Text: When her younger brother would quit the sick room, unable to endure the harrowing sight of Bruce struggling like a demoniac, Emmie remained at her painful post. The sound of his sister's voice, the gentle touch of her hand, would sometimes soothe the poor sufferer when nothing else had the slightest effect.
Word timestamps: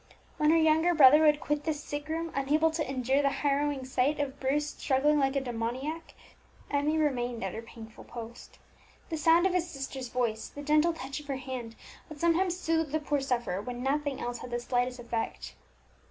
When 0.37 0.49
her 0.49 0.57
younger 0.57 0.95
brother 0.95 1.21
would 1.21 1.39
quit 1.39 1.63
the 1.63 1.75
sick 1.75 2.07
room, 2.09 2.31
unable 2.33 2.71
to 2.71 2.89
endure 2.89 3.21
the 3.21 3.29
harrowing 3.29 3.85
sight 3.85 4.19
of 4.19 4.39
Bruce 4.39 4.71
struggling 4.71 5.19
like 5.19 5.35
a 5.35 5.39
demoniac, 5.41 6.15
Emmie 6.71 6.97
remained 6.97 7.43
at 7.43 7.53
her 7.53 7.61
painful 7.61 8.05
post. 8.05 8.57
The 9.09 9.17
sound 9.17 9.45
of 9.45 9.53
his 9.53 9.69
sister's 9.69 10.07
voice, 10.09 10.47
the 10.47 10.63
gentle 10.63 10.93
touch 10.93 11.19
of 11.19 11.27
her 11.27 11.35
hand, 11.37 11.75
would 12.09 12.19
sometimes 12.19 12.57
soothe 12.57 12.91
the 12.91 12.99
poor 12.99 13.21
sufferer 13.21 13.61
when 13.61 13.83
nothing 13.83 14.19
else 14.19 14.39
had 14.39 14.49
the 14.49 14.59
slightest 14.59 14.99
effect. 14.99 15.53